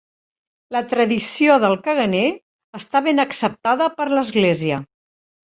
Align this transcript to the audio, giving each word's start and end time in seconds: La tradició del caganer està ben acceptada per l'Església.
La 0.75 0.79
tradició 0.93 1.57
del 1.63 1.75
caganer 1.87 2.23
està 2.81 3.03
ben 3.09 3.25
acceptada 3.27 3.91
per 4.01 4.09
l'Església. 4.17 4.83